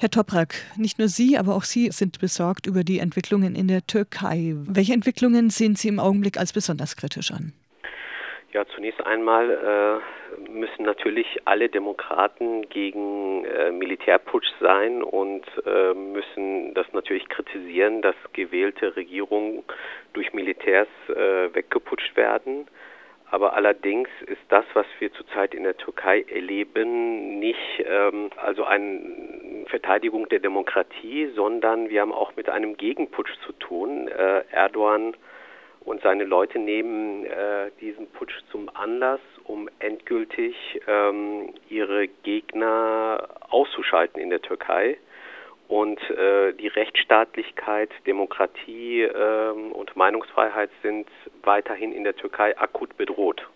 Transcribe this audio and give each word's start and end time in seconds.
Herr 0.00 0.08
Toprak, 0.08 0.54
nicht 0.78 0.98
nur 0.98 1.08
Sie, 1.08 1.36
aber 1.36 1.54
auch 1.54 1.64
Sie 1.64 1.90
sind 1.90 2.20
besorgt 2.20 2.66
über 2.66 2.84
die 2.84 3.00
Entwicklungen 3.00 3.54
in 3.54 3.68
der 3.68 3.86
Türkei. 3.86 4.54
Welche 4.66 4.94
Entwicklungen 4.94 5.50
sehen 5.50 5.76
Sie 5.76 5.88
im 5.88 6.00
Augenblick 6.00 6.38
als 6.38 6.54
besonders 6.54 6.96
kritisch 6.96 7.30
an? 7.30 7.52
Ja, 8.54 8.64
zunächst 8.74 9.04
einmal 9.04 9.50
äh, 9.50 10.50
müssen 10.50 10.84
natürlich 10.84 11.26
alle 11.44 11.68
Demokraten 11.68 12.66
gegen 12.70 13.44
äh, 13.44 13.72
Militärputsch 13.72 14.48
sein 14.58 15.02
und 15.02 15.44
äh, 15.66 15.92
müssen 15.92 16.72
das 16.72 16.86
natürlich 16.94 17.28
kritisieren, 17.28 18.00
dass 18.00 18.16
gewählte 18.32 18.96
Regierungen 18.96 19.64
durch 20.14 20.32
Militärs 20.32 20.88
äh, 21.08 21.54
weggeputscht 21.54 22.16
werden. 22.16 22.68
Aber 23.30 23.52
allerdings 23.52 24.08
ist 24.26 24.42
das, 24.48 24.64
was 24.74 24.86
wir 24.98 25.12
zurzeit 25.12 25.54
in 25.54 25.62
der 25.62 25.76
Türkei 25.76 26.24
erleben, 26.28 27.38
nicht 27.38 27.84
ähm, 27.84 28.30
also 28.36 28.64
eine 28.64 29.00
Verteidigung 29.70 30.28
der 30.28 30.40
Demokratie, 30.40 31.30
sondern 31.34 31.88
wir 31.88 32.02
haben 32.02 32.12
auch 32.12 32.36
mit 32.36 32.48
einem 32.48 32.76
Gegenputsch 32.76 33.32
zu 33.46 33.52
tun. 33.52 34.08
Äh, 34.08 34.44
Erdogan 34.50 35.14
und 35.80 36.02
seine 36.02 36.24
Leute 36.24 36.58
nehmen 36.58 37.24
äh, 37.24 37.70
diesen 37.80 38.06
Putsch 38.08 38.38
zum 38.50 38.68
Anlass, 38.74 39.20
um 39.44 39.68
endgültig 39.78 40.54
ähm, 40.86 41.54
ihre 41.68 42.08
Gegner 42.08 43.28
auszuschalten 43.48 44.20
in 44.20 44.30
der 44.30 44.42
Türkei 44.42 44.98
und 45.68 45.98
äh, 46.10 46.52
die 46.52 46.66
Rechtsstaatlichkeit, 46.66 47.90
Demokratie 48.04 49.02
äh, 49.02 49.50
und 49.50 49.96
Meinungsfreiheit 49.96 50.70
sind 50.82 51.08
weiterhin 51.42 51.92
in 51.92 52.04
der 52.04 52.16
Türkei 52.16 52.58
akut 52.58 52.96
bedroht. 52.96 53.46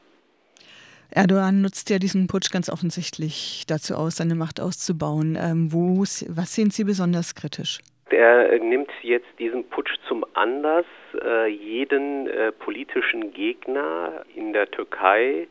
Erdogan 1.15 1.63
nutzt 1.63 1.91
ja 1.91 1.99
diesen 1.99 2.27
Putsch 2.27 2.51
ganz 2.51 2.69
offensichtlich 2.69 3.65
dazu 3.69 3.95
aus, 3.95 4.17
seine 4.17 4.35
Macht 4.35 4.61
auszubauen. 4.61 5.39
Ähm, 5.41 5.73
wo, 5.73 6.01
was 6.01 6.55
sehen 6.55 6.71
Sie 6.71 6.83
besonders 6.83 7.37
kritisch? 7.37 7.79
Er 8.11 8.59
nimmt 8.59 8.91
jetzt 9.03 9.29
diesen 9.39 9.65
Putsch 9.69 9.95
zum 10.09 10.27
Anlass, 10.35 10.87
äh, 11.23 11.47
jeden 11.47 12.27
äh, 12.27 12.51
politischen 12.51 13.33
Gegner 13.33 14.25
in 14.35 14.53
der 14.53 14.69
Türkei 14.71 15.47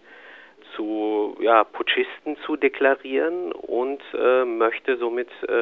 zu 0.75 1.37
ja, 1.39 1.63
Putschisten 1.63 2.35
zu 2.45 2.57
deklarieren 2.57 3.53
und 3.53 4.01
äh, 4.13 4.43
möchte 4.43 4.97
somit 4.97 5.29
äh, 5.47 5.53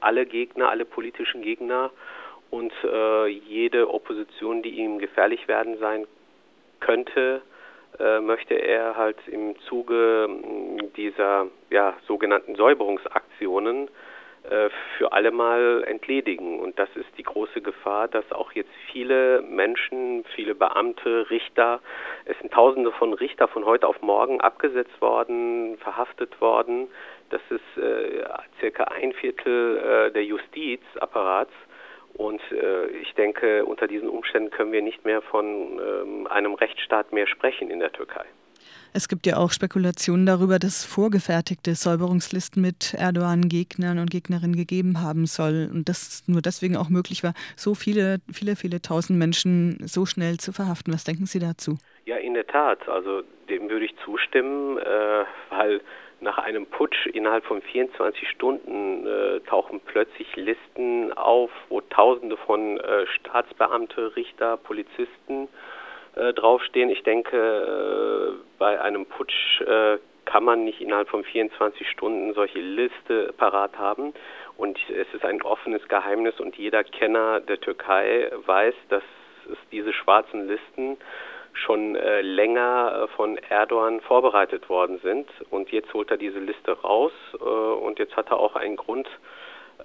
alle 0.00 0.26
Gegner, 0.26 0.68
alle 0.68 0.84
politischen 0.84 1.40
Gegner 1.40 1.90
und 2.50 2.72
äh, 2.84 3.26
jede 3.26 3.88
Opposition, 3.88 4.62
die 4.62 4.70
ihm 4.70 4.98
gefährlich 4.98 5.48
werden 5.48 5.78
sein 5.78 6.06
könnte, 6.80 7.42
möchte 8.20 8.54
er 8.54 8.96
halt 8.96 9.16
im 9.26 9.58
Zuge 9.60 10.28
dieser 10.96 11.46
ja, 11.70 11.94
sogenannten 12.06 12.54
Säuberungsaktionen 12.54 13.88
äh, 14.42 14.70
für 14.96 15.12
alle 15.12 15.32
Mal 15.32 15.84
entledigen. 15.86 16.60
Und 16.60 16.78
das 16.78 16.88
ist 16.94 17.08
die 17.18 17.22
große 17.22 17.60
Gefahr, 17.60 18.08
dass 18.08 18.24
auch 18.32 18.52
jetzt 18.52 18.70
viele 18.90 19.42
Menschen, 19.42 20.24
viele 20.34 20.54
Beamte, 20.54 21.28
Richter, 21.28 21.80
es 22.24 22.38
sind 22.38 22.50
Tausende 22.50 22.90
von 22.92 23.12
Richter 23.12 23.48
von 23.48 23.66
heute 23.66 23.86
auf 23.86 24.00
morgen 24.00 24.40
abgesetzt 24.40 24.98
worden, 25.02 25.76
verhaftet 25.78 26.40
worden. 26.40 26.88
Das 27.28 27.42
ist 27.50 27.82
äh, 27.82 28.24
circa 28.60 28.84
ein 28.84 29.12
Viertel 29.12 29.76
äh, 29.76 30.12
der 30.12 30.24
Justizapparats. 30.24 31.52
Und 32.14 32.40
äh, 32.52 32.88
ich 32.88 33.14
denke, 33.14 33.64
unter 33.64 33.86
diesen 33.86 34.08
Umständen 34.08 34.50
können 34.50 34.72
wir 34.72 34.82
nicht 34.82 35.04
mehr 35.04 35.22
von 35.22 35.46
ähm, 35.46 36.26
einem 36.26 36.54
Rechtsstaat 36.54 37.12
mehr 37.12 37.26
sprechen 37.26 37.70
in 37.70 37.80
der 37.80 37.92
Türkei. 37.92 38.24
Es 38.92 39.08
gibt 39.08 39.26
ja 39.26 39.36
auch 39.36 39.52
Spekulationen 39.52 40.26
darüber, 40.26 40.58
dass 40.58 40.80
es 40.80 40.84
vorgefertigte 40.84 41.74
Säuberungslisten 41.74 42.60
mit 42.60 42.94
Erdogan-Gegnern 42.94 43.98
und 43.98 44.10
Gegnerinnen 44.10 44.56
gegeben 44.56 45.00
haben 45.00 45.26
soll 45.26 45.70
und 45.72 45.88
das 45.88 46.24
nur 46.26 46.42
deswegen 46.42 46.76
auch 46.76 46.88
möglich 46.88 47.22
war, 47.22 47.34
so 47.56 47.74
viele, 47.74 48.18
viele, 48.32 48.56
viele 48.56 48.82
tausend 48.82 49.18
Menschen 49.18 49.78
so 49.86 50.06
schnell 50.06 50.38
zu 50.38 50.52
verhaften. 50.52 50.92
Was 50.92 51.04
denken 51.04 51.26
Sie 51.26 51.38
dazu? 51.38 51.78
Ja, 52.04 52.16
in 52.16 52.34
der 52.34 52.46
Tat. 52.46 52.88
Also 52.88 53.22
dem 53.48 53.70
würde 53.70 53.84
ich 53.84 53.94
zustimmen, 54.04 54.78
äh, 54.78 55.24
weil 55.50 55.80
nach 56.20 56.38
einem 56.38 56.66
Putsch 56.66 57.06
innerhalb 57.06 57.44
von 57.44 57.62
24 57.62 58.28
Stunden 58.28 59.06
äh, 59.06 59.40
tauchen 59.40 59.80
plötzlich 59.84 60.34
Listen 60.36 61.12
auf, 61.12 61.50
wo 61.68 61.80
Tausende 61.80 62.36
von 62.36 62.78
äh, 62.78 63.06
Staatsbeamte, 63.06 64.14
Richter, 64.16 64.56
Polizisten 64.56 65.48
äh, 66.16 66.32
draufstehen. 66.32 66.90
Ich 66.90 67.02
denke, 67.02 67.36
äh, 67.36 68.42
bei 68.58 68.80
einem 68.80 69.06
Putsch 69.06 69.60
äh, 69.62 69.98
kann 70.24 70.44
man 70.44 70.64
nicht 70.64 70.80
innerhalb 70.80 71.08
von 71.08 71.24
24 71.24 71.88
Stunden 71.88 72.34
solche 72.34 72.60
Liste 72.60 73.32
parat 73.36 73.78
haben. 73.78 74.12
Und 74.56 74.78
es 74.90 75.06
ist 75.14 75.24
ein 75.24 75.42
offenes 75.42 75.86
Geheimnis 75.88 76.38
und 76.38 76.56
jeder 76.56 76.84
Kenner 76.84 77.40
der 77.40 77.60
Türkei 77.60 78.30
weiß, 78.46 78.74
dass 78.90 79.02
es 79.50 79.58
diese 79.72 79.92
schwarzen 79.92 80.46
Listen 80.46 80.98
schon 81.52 81.96
äh, 81.96 82.20
länger 82.22 83.04
äh, 83.04 83.08
von 83.16 83.36
Erdogan 83.36 84.00
vorbereitet 84.00 84.68
worden 84.68 84.98
sind. 85.02 85.28
Und 85.50 85.70
jetzt 85.70 85.92
holt 85.94 86.10
er 86.10 86.16
diese 86.16 86.38
Liste 86.38 86.72
raus 86.72 87.12
äh, 87.34 87.44
und 87.44 87.98
jetzt 87.98 88.16
hat 88.16 88.30
er 88.30 88.38
auch 88.38 88.56
einen 88.56 88.76
Grund, 88.76 89.08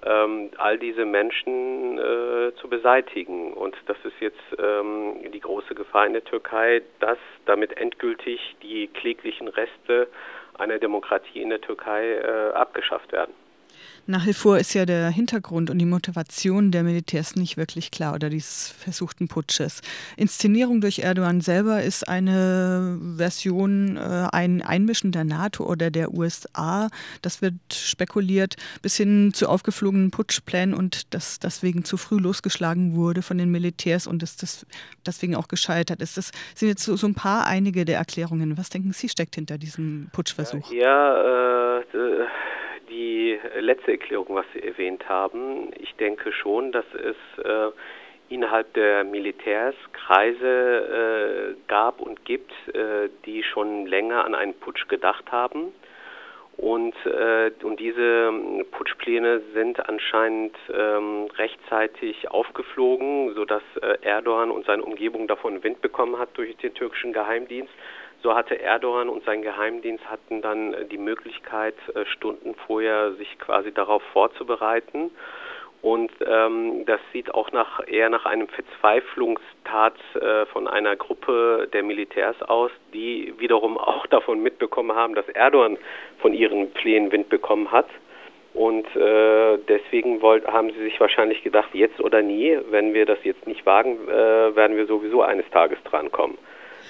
ähm, 0.04 0.50
all 0.58 0.78
diese 0.78 1.04
Menschen 1.04 1.98
äh, 1.98 2.54
zu 2.56 2.68
beseitigen. 2.68 3.52
Und 3.52 3.76
das 3.86 3.96
ist 4.04 4.20
jetzt 4.20 4.40
ähm, 4.58 5.30
die 5.32 5.40
große 5.40 5.74
Gefahr 5.74 6.06
in 6.06 6.12
der 6.12 6.24
Türkei, 6.24 6.82
dass 7.00 7.18
damit 7.46 7.76
endgültig 7.76 8.56
die 8.62 8.88
kläglichen 8.88 9.48
Reste 9.48 10.08
einer 10.58 10.78
Demokratie 10.78 11.40
in 11.40 11.50
der 11.50 11.60
Türkei 11.60 12.14
äh, 12.14 12.52
abgeschafft 12.52 13.12
werden. 13.12 13.34
Nach 14.08 14.24
wie 14.24 14.34
vor 14.34 14.56
ist 14.56 14.72
ja 14.72 14.86
der 14.86 15.10
Hintergrund 15.10 15.68
und 15.68 15.78
die 15.78 15.84
Motivation 15.84 16.70
der 16.70 16.84
Militärs 16.84 17.34
nicht 17.34 17.56
wirklich 17.56 17.90
klar 17.90 18.14
oder 18.14 18.30
dieses 18.30 18.68
versuchten 18.68 19.26
Putsches. 19.26 19.80
Inszenierung 20.16 20.80
durch 20.80 21.00
Erdogan 21.00 21.40
selber 21.40 21.82
ist 21.82 22.06
eine 22.06 23.00
Version, 23.16 23.96
äh, 23.96 24.28
ein 24.30 24.62
Einmischen 24.62 25.10
der 25.10 25.24
NATO 25.24 25.64
oder 25.64 25.90
der 25.90 26.14
USA. 26.14 26.88
Das 27.20 27.42
wird 27.42 27.54
spekuliert, 27.72 28.54
bis 28.80 28.96
hin 28.96 29.32
zu 29.34 29.48
aufgeflogenen 29.48 30.12
Putschplänen 30.12 30.72
und 30.72 31.12
dass 31.12 31.40
deswegen 31.40 31.84
zu 31.84 31.96
früh 31.96 32.18
losgeschlagen 32.18 32.94
wurde 32.94 33.22
von 33.22 33.38
den 33.38 33.50
Militärs 33.50 34.06
und 34.06 34.22
dass 34.22 34.36
das 34.36 34.66
deswegen 35.04 35.34
auch 35.34 35.48
gescheitert 35.48 36.00
ist. 36.00 36.16
Das 36.16 36.30
sind 36.54 36.68
jetzt 36.68 36.84
so, 36.84 36.94
so 36.94 37.08
ein 37.08 37.14
paar 37.14 37.46
einige 37.46 37.84
der 37.84 37.98
Erklärungen. 37.98 38.56
Was 38.56 38.70
denken 38.70 38.92
Sie 38.92 39.08
steckt 39.08 39.34
hinter 39.34 39.58
diesem 39.58 40.10
Putschversuch? 40.12 40.70
Ja, 40.70 41.80
äh, 41.80 41.84
die 42.88 43.38
letzte 43.58 43.92
Erklärung, 43.92 44.36
was 44.36 44.46
Sie 44.52 44.62
erwähnt 44.62 45.08
haben. 45.08 45.70
Ich 45.78 45.94
denke 45.96 46.32
schon, 46.32 46.72
dass 46.72 46.84
es 46.94 47.44
äh, 47.44 47.70
innerhalb 48.28 48.72
der 48.74 49.04
Militärs 49.04 49.74
Kreise 49.92 51.54
äh, 51.56 51.68
gab 51.68 52.00
und 52.00 52.24
gibt, 52.24 52.52
äh, 52.74 53.08
die 53.24 53.42
schon 53.42 53.86
länger 53.86 54.24
an 54.24 54.34
einen 54.34 54.54
Putsch 54.54 54.88
gedacht 54.88 55.30
haben. 55.30 55.72
Und, 56.56 56.94
äh, 57.04 57.50
und 57.62 57.78
diese 57.78 58.32
Putschpläne 58.70 59.42
sind 59.52 59.88
anscheinend 59.88 60.56
ähm, 60.72 61.28
rechtzeitig 61.36 62.30
aufgeflogen, 62.30 63.34
sodass 63.34 63.62
äh, 63.82 63.98
Erdogan 64.00 64.50
und 64.50 64.64
seine 64.64 64.82
Umgebung 64.82 65.28
davon 65.28 65.62
Wind 65.62 65.82
bekommen 65.82 66.18
hat 66.18 66.30
durch 66.34 66.56
den 66.56 66.72
türkischen 66.72 67.12
Geheimdienst. 67.12 67.72
So 68.22 68.34
hatte 68.34 68.60
Erdogan 68.60 69.08
und 69.08 69.24
sein 69.24 69.42
Geheimdienst 69.42 70.08
hatten 70.10 70.42
dann 70.42 70.74
äh, 70.74 70.84
die 70.86 70.98
Möglichkeit, 70.98 71.76
äh, 71.94 72.04
Stunden 72.06 72.54
vorher 72.66 73.12
sich 73.12 73.38
quasi 73.38 73.72
darauf 73.72 74.02
vorzubereiten. 74.12 75.10
Und 75.82 76.10
ähm, 76.26 76.84
das 76.86 77.00
sieht 77.12 77.32
auch 77.32 77.52
nach, 77.52 77.86
eher 77.86 78.08
nach 78.10 78.24
einem 78.24 78.48
Verzweiflungstat 78.48 79.94
äh, 80.14 80.46
von 80.46 80.66
einer 80.66 80.96
Gruppe 80.96 81.68
der 81.72 81.82
Militärs 81.82 82.42
aus, 82.42 82.72
die 82.92 83.34
wiederum 83.38 83.78
auch 83.78 84.06
davon 84.06 84.42
mitbekommen 84.42 84.96
haben, 84.96 85.14
dass 85.14 85.28
Erdogan 85.28 85.78
von 86.18 86.34
ihren 86.34 86.72
Plänen 86.72 87.12
Wind 87.12 87.28
bekommen 87.28 87.70
hat. 87.70 87.86
Und 88.54 88.86
äh, 88.96 89.58
deswegen 89.68 90.22
wollt, 90.22 90.46
haben 90.46 90.70
sie 90.72 90.82
sich 90.82 90.98
wahrscheinlich 90.98 91.44
gedacht, 91.44 91.68
jetzt 91.74 92.00
oder 92.00 92.22
nie, 92.22 92.58
wenn 92.70 92.94
wir 92.94 93.04
das 93.04 93.18
jetzt 93.22 93.46
nicht 93.46 93.66
wagen, 93.66 94.08
äh, 94.08 94.56
werden 94.56 94.78
wir 94.78 94.86
sowieso 94.86 95.22
eines 95.22 95.48
Tages 95.50 95.78
drankommen. 95.84 96.38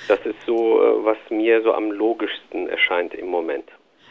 Das 0.08 0.24
ist 0.24 0.40
so, 0.46 0.82
äh, 0.82 1.04
was 1.04 1.18
mir 1.30 1.62
so 1.62 1.72
am 1.72 1.90
logischsten 1.90 2.68
erscheint 2.68 3.14
im 3.14 3.26
Moment. 3.26 3.68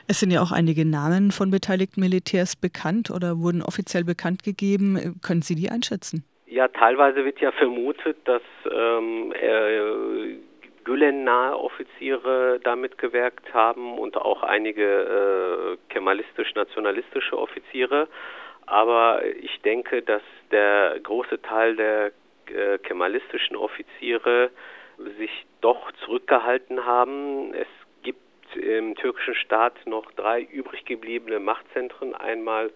Es 0.08 0.20
sind 0.20 0.32
ja 0.32 0.42
auch 0.42 0.52
einige 0.52 0.86
Namen 0.86 1.32
von 1.32 1.50
beteiligten 1.50 2.02
Militärs 2.02 2.56
bekannt 2.56 3.10
oder 3.10 3.40
wurden 3.40 3.64
offiziell 3.64 4.04
bekannt 4.04 4.44
gegeben. 4.44 5.20
Können 5.26 5.42
Sie 5.42 5.56
die 5.56 5.70
einschätzen? 5.70 6.24
Ja, 6.46 6.68
teilweise 6.68 7.26
wird 7.26 7.40
ja 7.40 7.52
vermutet, 7.52 8.18
dass 8.26 8.44
ähm, 8.72 9.34
äh, 9.34 10.38
Gülen-nahe 10.84 11.58
Offiziere 11.58 12.60
damit 12.64 13.00
gewirkt 13.00 13.52
haben 13.54 13.98
und 13.98 14.16
auch 14.16 14.44
einige 14.44 14.84
äh, 14.84 15.78
kemalistisch-nationalistische 15.92 17.38
Offiziere. 17.38 18.08
Aber 18.68 19.26
ich 19.26 19.60
denke, 19.62 20.04
dass 20.04 20.22
der 20.52 21.00
große 21.02 21.42
Teil 21.42 21.76
der 21.76 22.12
äh, 22.48 22.78
kemalistischen 22.78 23.56
Offiziere 23.56 24.52
sich 25.18 25.46
doch 25.66 25.92
zurückgehalten 26.06 26.86
haben. 26.86 27.54
Es 27.56 27.66
gibt 28.04 28.22
im 28.56 28.94
türkischen 28.94 29.34
Staat 29.34 29.74
noch 29.88 30.12
drei 30.12 30.44
übrig 30.44 30.86
gebliebene 30.86 31.40
Machtzentren. 31.40 32.14
Einmal 32.14 32.70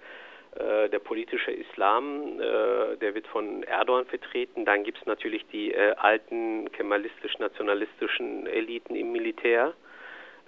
äh, 0.55 0.89
der 0.89 0.97
politische 0.97 1.51
Islam, 1.51 2.39
äh, 2.39 2.97
der 2.97 3.13
wird 3.13 3.27
von 3.27 3.61
Erdogan 3.61 4.07
vertreten. 4.07 4.65
Dann 4.65 4.83
gibt 4.83 4.97
es 4.97 5.05
natürlich 5.05 5.45
die 5.51 5.71
äh, 5.71 5.93
alten 5.97 6.71
kemalistisch-nationalistischen 6.71 8.47
Eliten 8.47 8.95
im 8.95 9.11
Militär, 9.11 9.75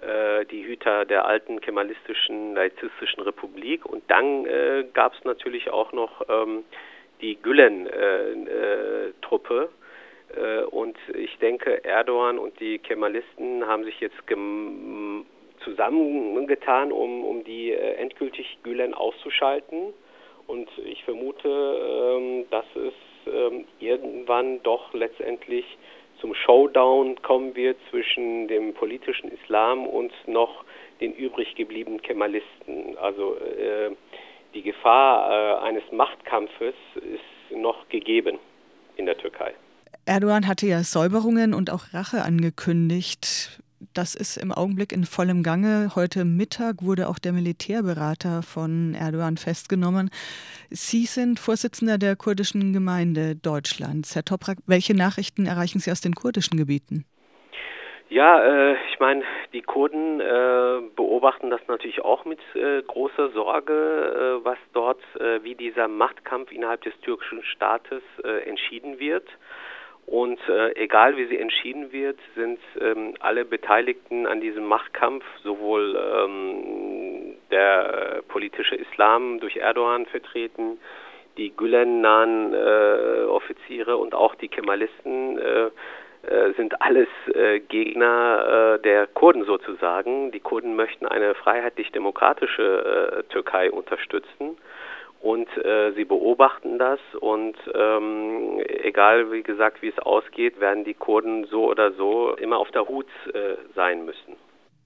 äh, 0.00 0.44
die 0.46 0.66
Hüter 0.66 1.04
der 1.04 1.26
alten 1.26 1.60
kemalistischen 1.60 2.56
laizistischen 2.56 3.22
Republik. 3.22 3.86
Und 3.86 4.02
dann 4.10 4.46
äh, 4.46 4.84
gab 4.92 5.14
es 5.14 5.22
natürlich 5.22 5.70
auch 5.70 5.92
noch 5.92 6.28
ähm, 6.28 6.64
die 7.20 7.40
Gülen-Truppe. 7.40 9.68
Äh, 10.36 10.64
und 10.64 10.96
ich 11.14 11.36
denke, 11.38 11.84
Erdogan 11.84 12.38
und 12.38 12.58
die 12.60 12.78
Kemalisten 12.78 13.66
haben 13.66 13.84
sich 13.84 14.00
jetzt 14.00 14.16
zusammengetan, 15.64 16.92
um, 16.92 17.24
um 17.24 17.44
die 17.44 17.72
äh, 17.72 17.94
endgültig 17.94 18.58
Gülen 18.62 18.94
auszuschalten. 18.94 19.92
Und 20.46 20.68
ich 20.84 21.04
vermute, 21.04 21.48
ähm, 21.48 22.44
dass 22.50 22.64
es 22.74 22.94
ähm, 23.32 23.64
irgendwann 23.78 24.62
doch 24.62 24.92
letztendlich 24.92 25.64
zum 26.20 26.34
Showdown 26.34 27.20
kommen 27.22 27.54
wird 27.56 27.76
zwischen 27.90 28.48
dem 28.48 28.74
politischen 28.74 29.30
Islam 29.30 29.86
und 29.86 30.12
noch 30.26 30.64
den 31.00 31.14
übrig 31.14 31.54
gebliebenen 31.54 32.02
Kemalisten. 32.02 32.96
Also 32.98 33.36
äh, 33.36 33.90
die 34.54 34.62
Gefahr 34.62 35.62
eines 35.62 35.82
Machtkampfes 35.90 36.74
ist 36.96 37.56
noch 37.56 37.88
gegeben 37.88 38.38
in 38.96 39.06
der 39.06 39.16
Türkei. 39.16 39.54
Erdogan 40.04 40.48
hatte 40.48 40.66
ja 40.66 40.82
Säuberungen 40.82 41.54
und 41.54 41.70
auch 41.70 41.94
Rache 41.94 42.22
angekündigt. 42.22 43.62
Das 43.94 44.16
ist 44.16 44.36
im 44.36 44.50
Augenblick 44.50 44.92
in 44.92 45.04
vollem 45.04 45.44
Gange. 45.44 45.92
Heute 45.94 46.24
Mittag 46.24 46.82
wurde 46.82 47.08
auch 47.08 47.20
der 47.20 47.32
Militärberater 47.32 48.42
von 48.42 48.94
Erdogan 48.94 49.36
festgenommen. 49.36 50.10
Sie 50.70 51.04
sind 51.04 51.38
Vorsitzender 51.38 51.98
der 51.98 52.16
kurdischen 52.16 52.72
Gemeinde 52.72 53.36
Deutschlands. 53.36 54.16
Herr 54.16 54.24
Toprak, 54.24 54.58
welche 54.66 54.96
Nachrichten 54.96 55.46
erreichen 55.46 55.78
Sie 55.78 55.92
aus 55.92 56.00
den 56.00 56.14
kurdischen 56.14 56.56
Gebieten? 56.56 57.04
Ja, 58.08 58.44
äh, 58.44 58.76
ich 58.90 58.98
meine, 58.98 59.22
die 59.52 59.62
Kurden 59.62 60.20
äh, 60.20 60.80
beobachten 60.96 61.50
das 61.50 61.60
natürlich 61.68 62.04
auch 62.04 62.24
mit 62.24 62.40
äh, 62.54 62.82
großer 62.82 63.30
Sorge, 63.30 63.72
äh, 64.42 64.44
was 64.44 64.58
dort, 64.72 65.00
äh, 65.18 65.42
wie 65.44 65.54
dieser 65.54 65.86
Machtkampf 65.86 66.50
innerhalb 66.50 66.82
des 66.82 66.98
türkischen 67.00 67.42
Staates 67.44 68.02
äh, 68.24 68.48
entschieden 68.48 68.98
wird. 68.98 69.28
Und 70.12 70.38
äh, 70.46 70.76
egal 70.76 71.16
wie 71.16 71.24
sie 71.24 71.38
entschieden 71.38 71.90
wird, 71.90 72.18
sind 72.34 72.60
ähm, 72.78 73.14
alle 73.20 73.46
Beteiligten 73.46 74.26
an 74.26 74.42
diesem 74.42 74.66
Machtkampf, 74.66 75.24
sowohl 75.42 75.96
ähm, 75.96 77.36
der 77.50 78.20
politische 78.28 78.74
Islam 78.74 79.40
durch 79.40 79.56
Erdogan 79.56 80.04
vertreten, 80.04 80.78
die 81.38 81.56
Gülen-nahen 81.56 82.52
äh, 82.52 83.24
Offiziere 83.24 83.96
und 83.96 84.14
auch 84.14 84.34
die 84.34 84.48
Kemalisten, 84.48 85.38
äh, 85.38 85.70
äh 86.26 86.52
sind 86.58 86.82
alles 86.82 87.08
äh, 87.32 87.60
Gegner 87.60 88.74
äh, 88.76 88.82
der 88.82 89.06
Kurden 89.06 89.46
sozusagen. 89.46 90.30
Die 90.30 90.40
Kurden 90.40 90.76
möchten 90.76 91.06
eine 91.06 91.34
freiheitlich-demokratische 91.36 93.24
Türkei 93.30 93.70
unterstützen 93.70 94.58
und 95.22 95.48
äh, 95.64 95.92
sie 95.92 96.04
beobachten 96.04 96.78
das 96.78 96.98
und 97.20 97.56
ähm, 97.74 98.60
egal 98.82 99.30
wie 99.30 99.42
gesagt 99.42 99.80
wie 99.80 99.88
es 99.88 99.98
ausgeht, 100.00 100.60
werden 100.60 100.84
die 100.84 100.94
Kurden 100.94 101.46
so 101.46 101.70
oder 101.70 101.92
so 101.92 102.34
immer 102.34 102.58
auf 102.58 102.70
der 102.72 102.88
Hut 102.88 103.06
äh, 103.32 103.54
sein 103.74 104.04
müssen. 104.04 104.34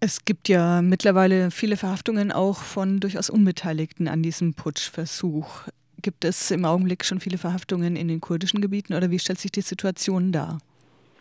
Es 0.00 0.26
gibt 0.26 0.50
ja 0.50 0.82
mittlerweile 0.82 1.50
viele 1.50 1.76
Verhaftungen 1.76 2.32
auch 2.32 2.58
von 2.58 3.00
durchaus 3.00 3.30
Unbeteiligten 3.30 4.08
an 4.08 4.22
diesem 4.22 4.54
Putschversuch. 4.54 5.68
Gibt 6.02 6.24
es 6.26 6.50
im 6.50 6.66
Augenblick 6.66 7.06
schon 7.06 7.18
viele 7.18 7.38
Verhaftungen 7.38 7.96
in 7.96 8.08
den 8.08 8.20
kurdischen 8.20 8.60
Gebieten 8.60 8.92
oder 8.92 9.10
wie 9.10 9.18
stellt 9.18 9.38
sich 9.38 9.50
die 9.50 9.62
Situation 9.62 10.32
dar? 10.32 10.58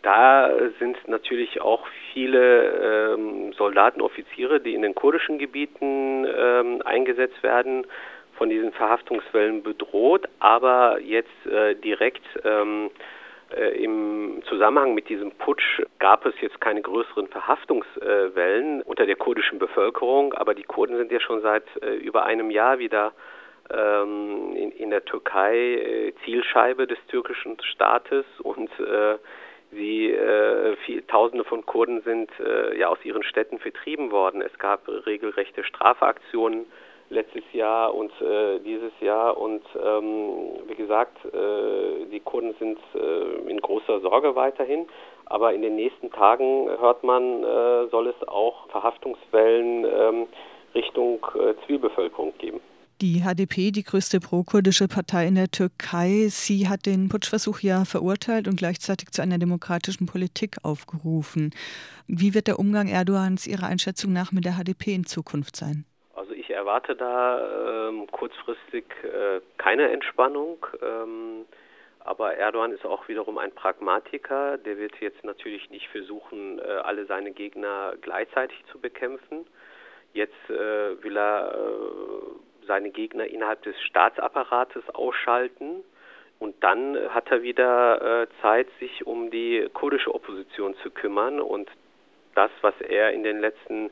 Da 0.02 0.50
sind 0.78 0.96
natürlich 1.08 1.62
auch 1.62 1.84
viele 2.12 3.14
ähm, 3.14 3.54
Soldaten, 3.54 4.02
Offiziere, 4.02 4.60
die 4.60 4.74
in 4.74 4.82
den 4.82 4.94
kurdischen 4.94 5.38
Gebieten 5.38 6.26
ähm, 6.26 6.82
eingesetzt 6.84 7.42
werden 7.42 7.86
von 8.36 8.48
diesen 8.48 8.72
Verhaftungswellen 8.72 9.62
bedroht, 9.62 10.28
aber 10.38 11.00
jetzt 11.00 11.46
äh, 11.46 11.74
direkt 11.74 12.24
ähm, 12.44 12.90
äh, 13.54 13.82
im 13.82 14.42
Zusammenhang 14.48 14.94
mit 14.94 15.08
diesem 15.08 15.32
Putsch 15.32 15.82
gab 15.98 16.26
es 16.26 16.34
jetzt 16.40 16.60
keine 16.60 16.82
größeren 16.82 17.28
Verhaftungswellen 17.28 18.82
unter 18.82 19.06
der 19.06 19.16
kurdischen 19.16 19.58
Bevölkerung, 19.58 20.34
aber 20.34 20.54
die 20.54 20.64
Kurden 20.64 20.96
sind 20.96 21.12
ja 21.12 21.20
schon 21.20 21.42
seit 21.42 21.64
äh, 21.82 21.94
über 21.94 22.24
einem 22.24 22.50
Jahr 22.50 22.78
wieder 22.78 23.12
ähm, 23.70 24.54
in, 24.56 24.72
in, 24.72 24.90
der 24.90 25.04
Türkei 25.04 25.56
äh, 25.56 26.12
Zielscheibe 26.24 26.86
des 26.86 26.98
türkischen 27.08 27.56
Staates 27.62 28.24
und 28.42 28.70
äh, 28.80 29.16
Sie, 29.72 30.12
äh, 30.12 30.76
viel, 30.84 31.02
Tausende 31.02 31.44
von 31.44 31.66
Kurden 31.66 32.00
sind 32.02 32.30
äh, 32.38 32.78
ja 32.78 32.88
aus 32.88 33.04
ihren 33.04 33.24
Städten 33.24 33.58
vertrieben 33.58 34.12
worden. 34.12 34.40
Es 34.40 34.56
gab 34.58 34.86
regelrechte 34.88 35.64
Strafaktionen 35.64 36.66
letztes 37.08 37.44
Jahr 37.52 37.94
und 37.94 38.10
äh, 38.20 38.58
dieses 38.60 38.92
Jahr. 39.00 39.36
Und 39.36 39.62
ähm, 39.74 40.58
wie 40.68 40.74
gesagt, 40.74 41.16
äh, 41.24 42.06
die 42.10 42.20
Kurden 42.20 42.54
sind 42.58 42.78
äh, 42.94 43.50
in 43.50 43.60
großer 43.60 44.00
Sorge 44.00 44.34
weiterhin. 44.34 44.86
Aber 45.26 45.54
in 45.54 45.62
den 45.62 45.76
nächsten 45.76 46.10
Tagen 46.10 46.68
hört 46.78 47.02
man, 47.02 47.42
äh, 47.42 47.88
soll 47.90 48.08
es 48.08 48.28
auch 48.28 48.68
Verhaftungswellen 48.68 49.84
ähm, 49.84 50.26
Richtung 50.74 51.26
äh, 51.34 51.54
Zivilbevölkerung 51.62 52.34
geben. 52.38 52.60
Die 53.02 53.20
HDP, 53.20 53.72
die 53.72 53.82
größte 53.82 54.20
pro-kurdische 54.20 54.88
Partei 54.88 55.26
in 55.26 55.34
der 55.34 55.50
Türkei, 55.50 56.28
sie 56.30 56.66
hat 56.66 56.86
den 56.86 57.10
Putschversuch 57.10 57.60
ja 57.60 57.84
verurteilt 57.84 58.48
und 58.48 58.56
gleichzeitig 58.56 59.10
zu 59.10 59.20
einer 59.20 59.36
demokratischen 59.36 60.06
Politik 60.06 60.56
aufgerufen. 60.62 61.50
Wie 62.06 62.32
wird 62.32 62.46
der 62.46 62.58
Umgang 62.58 62.88
Erdogans 62.88 63.46
Ihrer 63.46 63.66
Einschätzung 63.66 64.14
nach 64.14 64.32
mit 64.32 64.46
der 64.46 64.54
HDP 64.54 64.94
in 64.94 65.04
Zukunft 65.04 65.56
sein? 65.56 65.84
Erwarte 66.56 66.96
da 66.96 67.88
ähm, 67.88 68.06
kurzfristig 68.10 68.84
äh, 69.04 69.40
keine 69.58 69.90
Entspannung. 69.90 70.66
Ähm, 70.82 71.44
aber 72.00 72.34
Erdogan 72.34 72.72
ist 72.72 72.86
auch 72.86 73.08
wiederum 73.08 73.36
ein 73.36 73.52
Pragmatiker. 73.52 74.58
Der 74.58 74.78
wird 74.78 74.96
jetzt 75.00 75.22
natürlich 75.24 75.70
nicht 75.70 75.88
versuchen, 75.88 76.58
äh, 76.58 76.62
alle 76.62 77.04
seine 77.06 77.32
Gegner 77.32 77.94
gleichzeitig 78.00 78.56
zu 78.72 78.80
bekämpfen. 78.80 79.46
Jetzt 80.14 80.48
äh, 80.48 81.02
will 81.02 81.16
er 81.16 81.54
äh, 81.54 82.66
seine 82.66 82.90
Gegner 82.90 83.26
innerhalb 83.26 83.62
des 83.62 83.78
Staatsapparates 83.82 84.88
ausschalten. 84.94 85.84
Und 86.38 86.62
dann 86.62 86.96
hat 87.10 87.30
er 87.30 87.42
wieder 87.42 88.22
äh, 88.22 88.26
Zeit, 88.40 88.68
sich 88.78 89.06
um 89.06 89.30
die 89.30 89.68
kurdische 89.74 90.14
Opposition 90.14 90.74
zu 90.82 90.90
kümmern. 90.90 91.40
Und 91.40 91.68
das, 92.34 92.50
was 92.60 92.74
er 92.80 93.12
in 93.12 93.24
den 93.24 93.40
letzten 93.40 93.90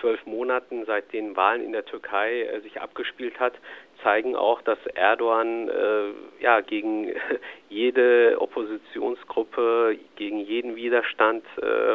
zwölf 0.00 0.24
Monaten 0.26 0.84
seit 0.86 1.12
den 1.12 1.36
Wahlen 1.36 1.62
in 1.62 1.72
der 1.72 1.84
Türkei 1.84 2.42
äh, 2.42 2.60
sich 2.60 2.80
abgespielt 2.80 3.38
hat, 3.40 3.54
zeigen 4.02 4.36
auch, 4.36 4.62
dass 4.62 4.78
Erdogan 4.94 5.68
äh, 5.68 6.42
ja 6.42 6.60
gegen 6.60 7.12
jede 7.68 8.40
Oppositionsgruppe, 8.40 9.98
gegen 10.16 10.38
jeden 10.38 10.76
Widerstand 10.76 11.44
äh, 11.60 11.92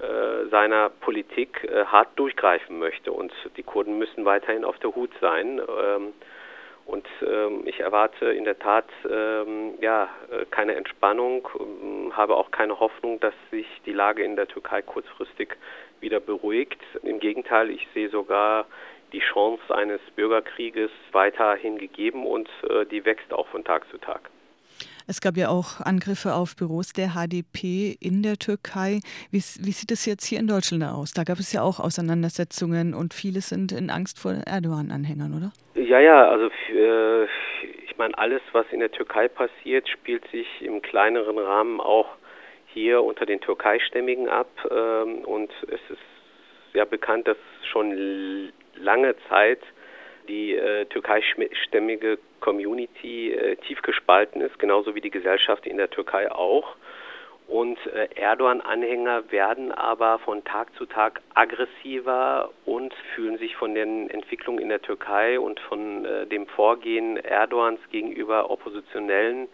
äh, 0.00 0.48
seiner 0.50 0.88
Politik 0.88 1.64
äh, 1.64 1.84
hart 1.84 2.08
durchgreifen 2.16 2.78
möchte. 2.78 3.12
Und 3.12 3.32
die 3.56 3.62
Kurden 3.62 3.98
müssen 3.98 4.24
weiterhin 4.24 4.64
auf 4.64 4.78
der 4.78 4.94
Hut 4.94 5.10
sein. 5.20 5.60
Ähm, 5.60 6.12
und 6.86 7.06
ähm, 7.22 7.62
ich 7.66 7.80
erwarte 7.80 8.26
in 8.26 8.44
der 8.44 8.58
Tat 8.58 8.86
ähm, 9.08 9.74
ja, 9.80 10.08
äh, 10.30 10.46
keine 10.50 10.74
Entspannung, 10.74 11.46
ähm, 11.58 12.16
habe 12.16 12.36
auch 12.36 12.50
keine 12.50 12.80
Hoffnung, 12.80 13.20
dass 13.20 13.34
sich 13.50 13.66
die 13.84 13.92
Lage 13.92 14.24
in 14.24 14.36
der 14.36 14.48
Türkei 14.48 14.80
kurzfristig 14.82 15.56
wieder 16.00 16.20
beruhigt. 16.20 16.80
Im 17.02 17.20
Gegenteil, 17.20 17.70
ich 17.70 17.86
sehe 17.94 18.10
sogar 18.10 18.66
die 19.12 19.20
Chance 19.20 19.74
eines 19.74 20.00
Bürgerkrieges 20.14 20.90
weiterhin 21.12 21.78
gegeben 21.78 22.26
und 22.26 22.48
äh, 22.68 22.86
die 22.86 23.04
wächst 23.04 23.32
auch 23.32 23.48
von 23.48 23.64
Tag 23.64 23.88
zu 23.90 23.98
Tag. 23.98 24.30
Es 25.10 25.20
gab 25.20 25.36
ja 25.36 25.48
auch 25.48 25.80
Angriffe 25.80 26.34
auf 26.34 26.54
Büros 26.54 26.92
der 26.92 27.14
HDP 27.14 27.96
in 28.00 28.22
der 28.22 28.36
Türkei. 28.36 29.00
Wie, 29.32 29.38
wie, 29.38 29.72
sieht 29.72 29.90
es 29.90 30.06
jetzt 30.06 30.24
hier 30.24 30.38
in 30.38 30.46
Deutschland 30.46 30.84
aus? 30.84 31.12
Da 31.12 31.24
gab 31.24 31.38
es 31.38 31.52
ja 31.52 31.62
auch 31.62 31.80
Auseinandersetzungen 31.80 32.94
und 32.94 33.12
viele 33.12 33.40
sind 33.40 33.72
in 33.72 33.90
Angst 33.90 34.20
vor 34.20 34.32
Erdogan-Anhängern, 34.46 35.34
oder? 35.34 35.50
Ja, 35.74 35.98
ja, 35.98 36.28
also 36.28 36.48
äh, 36.72 37.24
ich 37.84 37.96
meine, 37.98 38.16
alles, 38.18 38.40
was 38.52 38.66
in 38.70 38.78
der 38.78 38.92
Türkei 38.92 39.26
passiert, 39.26 39.88
spielt 39.88 40.22
sich 40.30 40.46
im 40.60 40.80
kleineren 40.80 41.38
Rahmen 41.38 41.80
auch 41.80 42.06
hier 42.72 43.02
unter 43.02 43.26
den 43.26 43.40
Türkeistämmigen 43.40 44.28
ab. 44.28 44.50
Ähm, 44.70 45.24
und 45.24 45.50
es 45.62 45.80
ist 45.90 46.02
ja 46.72 46.84
bekannt, 46.84 47.28
dass 47.28 47.36
schon 47.70 48.52
lange 48.76 49.14
Zeit 49.28 49.60
die 50.28 50.54
äh, 50.54 50.86
türkeistämmige 50.86 52.18
Community 52.40 53.32
äh, 53.32 53.56
tief 53.56 53.82
gespalten 53.82 54.40
ist, 54.40 54.58
genauso 54.58 54.94
wie 54.94 55.00
die 55.00 55.10
Gesellschaft 55.10 55.66
in 55.66 55.76
der 55.76 55.90
Türkei 55.90 56.30
auch. 56.30 56.76
Und 57.50 57.84
äh, 57.88 58.08
Erdogan-Anhänger 58.14 59.32
werden 59.32 59.72
aber 59.72 60.20
von 60.20 60.44
Tag 60.44 60.72
zu 60.76 60.86
Tag 60.86 61.20
aggressiver 61.34 62.50
und 62.64 62.94
fühlen 63.16 63.38
sich 63.38 63.56
von 63.56 63.74
den 63.74 64.08
Entwicklungen 64.08 64.60
in 64.60 64.68
der 64.68 64.80
Türkei 64.80 65.40
und 65.40 65.58
von 65.58 66.04
äh, 66.04 66.26
dem 66.28 66.46
Vorgehen 66.46 67.16
Erdogans 67.16 67.80
gegenüber 67.90 68.50
Oppositionellen 68.50 69.48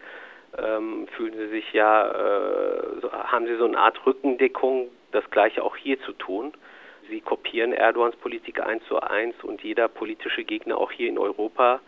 ähm, 0.57 1.07
fühlen 1.15 1.33
sie 1.37 1.47
sich 1.47 1.73
ja, 1.73 2.09
äh, 2.09 3.01
so, 3.01 3.11
haben 3.11 3.45
sie 3.45 3.55
so 3.57 3.65
eine 3.65 3.77
Art 3.77 4.05
Rückendeckung, 4.05 4.89
das 5.11 5.29
gleiche 5.29 5.63
auch 5.63 5.75
hier 5.75 5.99
zu 6.01 6.13
tun. 6.13 6.53
Sie 7.09 7.21
kopieren 7.21 7.71
Erdogans 7.71 8.15
Politik 8.17 8.59
eins 8.59 8.83
zu 8.87 8.99
eins 8.99 9.35
und 9.43 9.61
jeder 9.61 9.87
politische 9.87 10.43
Gegner 10.43 10.77
auch 10.77 10.91
hier 10.91 11.07
in 11.07 11.17
Europa 11.17 11.79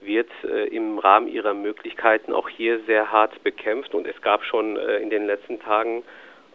wird 0.00 0.30
äh, 0.44 0.66
im 0.68 0.98
Rahmen 0.98 1.28
ihrer 1.28 1.54
Möglichkeiten 1.54 2.32
auch 2.32 2.48
hier 2.48 2.80
sehr 2.84 3.10
hart 3.10 3.42
bekämpft. 3.42 3.94
Und 3.94 4.06
es 4.06 4.20
gab 4.20 4.44
schon 4.44 4.76
äh, 4.76 4.98
in 4.98 5.10
den 5.10 5.26
letzten 5.26 5.60
Tagen 5.60 6.02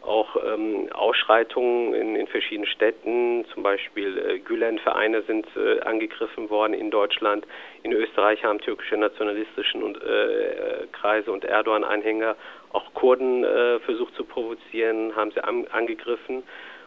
auch 0.01 0.35
ähm, 0.43 0.89
Ausschreitungen 0.93 1.93
in, 1.93 2.15
in, 2.15 2.27
verschiedenen 2.27 2.67
Städten, 2.67 3.45
zum 3.53 3.63
Beispiel 3.63 4.17
äh, 4.17 4.39
Gülen-Vereine 4.39 5.21
sind 5.23 5.45
äh, 5.55 5.79
angegriffen 5.81 6.49
worden 6.49 6.73
in 6.73 6.89
Deutschland. 6.89 7.45
In 7.83 7.91
Österreich 7.93 8.43
haben 8.43 8.59
türkische 8.59 8.97
nationalistischen 8.97 9.83
und, 9.83 10.01
äh, 10.01 10.87
Kreise 10.91 11.31
und 11.31 11.45
Erdogan-Anhänger 11.45 12.35
auch 12.73 12.93
Kurden 12.93 13.43
äh, 13.43 13.79
versucht 13.79 14.15
zu 14.15 14.23
provozieren, 14.23 15.15
haben 15.15 15.31
sie 15.31 15.43
an, 15.43 15.67
angegriffen. 15.67 16.43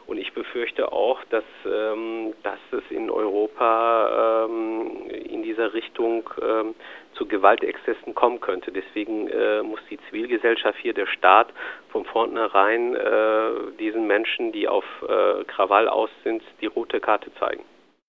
Und 0.06 0.18
ich 0.18 0.32
befürchte 0.32 0.92
auch, 0.92 1.22
dass, 1.30 1.44
ähm, 1.64 2.34
dass 2.42 2.58
es 2.72 2.82
in 2.90 3.10
Europa 3.10 4.46
ähm, 4.46 5.08
in 5.08 5.42
dieser 5.42 5.72
Richtung 5.72 6.28
ähm, 6.42 6.74
zu 7.14 7.26
Gewaltexzessen 7.26 8.14
kommen 8.14 8.40
könnte. 8.40 8.70
Deswegen 8.70 9.28
äh, 9.28 9.62
muss 9.62 9.80
die 9.90 9.98
Zivilgesellschaft 10.08 10.78
hier, 10.80 10.94
der 10.94 11.06
Staat, 11.06 11.48
von 11.88 12.04
vornherein 12.04 12.94
äh, 12.94 13.50
diesen 13.78 14.06
Menschen, 14.06 14.52
die 14.52 14.68
auf 14.68 14.84
äh, 15.02 15.44
Krawall 15.44 15.88
aus 15.88 16.10
sind, 16.22 16.42
die 16.60 16.66
rote 16.66 17.00
Karte 17.00 17.32
zeigen. 17.38 17.64